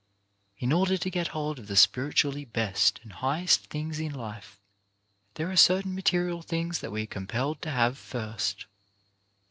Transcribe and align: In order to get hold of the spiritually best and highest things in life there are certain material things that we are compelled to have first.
In 0.57 0.73
order 0.73 0.97
to 0.97 1.09
get 1.11 1.27
hold 1.27 1.59
of 1.59 1.67
the 1.67 1.75
spiritually 1.75 2.43
best 2.43 2.99
and 3.03 3.13
highest 3.13 3.65
things 3.67 3.99
in 3.99 4.11
life 4.11 4.59
there 5.35 5.51
are 5.51 5.55
certain 5.55 5.93
material 5.93 6.41
things 6.41 6.79
that 6.79 6.91
we 6.91 7.03
are 7.03 7.05
compelled 7.05 7.61
to 7.61 7.69
have 7.69 7.99
first. 7.99 8.65